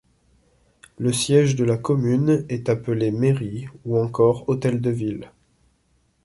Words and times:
Le 0.97 1.13
siège 1.13 1.55
de 1.55 1.63
la 1.63 1.77
commune 1.77 2.43
est 2.49 2.69
appelé 2.69 3.11
Mairie 3.11 3.67
ou 3.85 3.99
encore 3.99 4.49
Hôtel 4.49 4.81
de 4.81 4.89
Ville. 4.89 5.31